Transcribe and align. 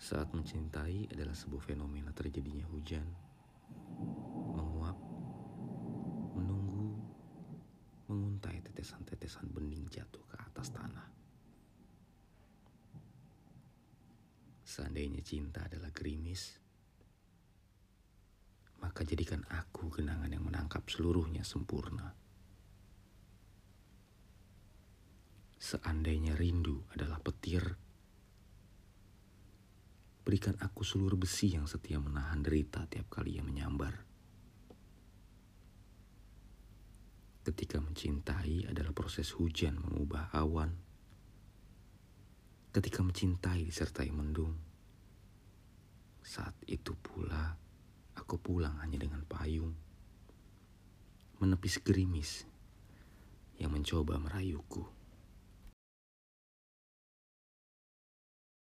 Saat 0.00 0.32
mencintai 0.32 1.12
adalah 1.12 1.36
sebuah 1.36 1.60
fenomena 1.60 2.08
terjadinya 2.16 2.64
hujan, 2.72 3.04
menguap, 4.56 4.96
menunggu, 6.40 6.96
menguntai 8.08 8.64
tetesan-tetesan 8.64 9.52
bening 9.52 9.84
jatuh 9.92 10.24
ke 10.24 10.40
atas 10.40 10.72
tanah. 10.72 11.04
Seandainya 14.64 15.20
cinta 15.20 15.68
adalah 15.68 15.92
gerimis, 15.92 16.56
maka 18.80 19.04
jadikan 19.04 19.44
aku 19.52 19.92
genangan 19.92 20.32
yang 20.32 20.48
menangkap 20.48 20.80
seluruhnya 20.88 21.44
sempurna. 21.44 22.16
Seandainya 25.60 26.40
rindu 26.40 26.88
adalah 26.96 27.20
petir, 27.20 27.76
Berikan 30.30 30.54
aku 30.62 30.86
seluruh 30.86 31.18
besi 31.18 31.58
yang 31.58 31.66
setia 31.66 31.98
menahan 31.98 32.38
derita 32.38 32.86
tiap 32.86 33.10
kali 33.10 33.34
ia 33.34 33.42
menyambar. 33.42 33.98
Ketika 37.42 37.82
mencintai 37.82 38.70
adalah 38.70 38.94
proses 38.94 39.34
hujan 39.34 39.82
mengubah 39.82 40.30
awan. 40.30 40.70
Ketika 42.70 43.02
mencintai 43.02 43.66
disertai 43.66 44.14
mendung. 44.14 44.54
Saat 46.22 46.54
itu 46.70 46.94
pula 46.94 47.58
aku 48.14 48.38
pulang 48.38 48.78
hanya 48.86 49.02
dengan 49.02 49.26
payung. 49.26 49.74
Menepis 51.42 51.82
gerimis 51.82 52.46
yang 53.58 53.74
mencoba 53.74 54.14
merayuku. 54.22 54.99